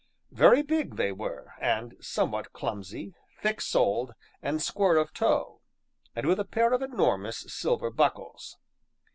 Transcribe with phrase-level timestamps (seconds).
[0.31, 5.61] Very big they were, and somewhat clumsy, thick soled, and square of toe,
[6.15, 8.57] and with a pair of enormous silver buckles.